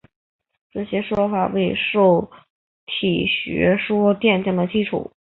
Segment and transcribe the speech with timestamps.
[0.71, 2.31] 这些说法为受
[2.87, 5.11] 体学说奠定了基础。